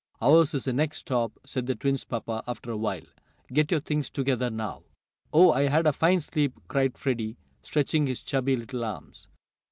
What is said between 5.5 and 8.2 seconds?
I had a fine sleep!" cried Freddie, stretching